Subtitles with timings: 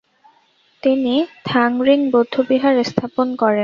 [0.83, 1.15] তিনি
[1.45, 3.59] থাং-রিং বৌদ্ধবিহার স্থাপন করেন।